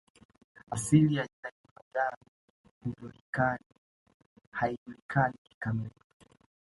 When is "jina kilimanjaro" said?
1.27-2.17